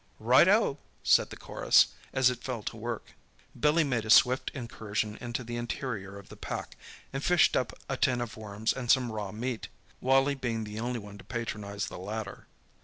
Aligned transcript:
"Right 0.17 0.47
oh!" 0.47 0.79
said 1.03 1.29
the 1.29 1.37
chorus, 1.37 1.89
as 2.11 2.31
it 2.31 2.41
fell 2.41 2.63
to 2.63 2.75
work. 2.75 3.11
Billy 3.59 3.83
made 3.83 4.03
a 4.03 4.09
swift 4.09 4.49
incursion 4.55 5.15
into 5.21 5.43
the 5.43 5.57
interior 5.57 6.17
of 6.17 6.29
the 6.29 6.35
pack, 6.35 6.75
and 7.13 7.23
fished 7.23 7.55
up 7.55 7.71
a 7.87 7.97
tin 7.97 8.19
of 8.19 8.35
worms 8.35 8.73
and 8.73 8.89
some 8.89 9.11
raw 9.11 9.31
meat, 9.31 9.67
Wally 9.99 10.33
being 10.33 10.63
the 10.63 10.79
only 10.79 10.97
one 10.97 11.19
to 11.19 11.23
patronize 11.23 11.85
the 11.85 11.99
latter. 11.99 12.47